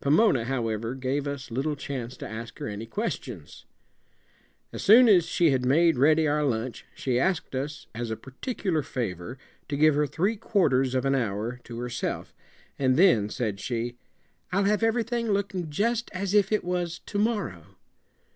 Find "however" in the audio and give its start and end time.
0.46-0.96